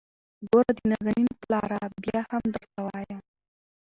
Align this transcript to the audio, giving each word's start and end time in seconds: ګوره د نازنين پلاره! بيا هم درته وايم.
ګوره 0.49 0.71
د 0.77 0.79
نازنين 0.91 1.29
پلاره! 1.41 1.81
بيا 2.03 2.21
هم 2.31 2.43
درته 2.53 2.79
وايم. 2.85 3.21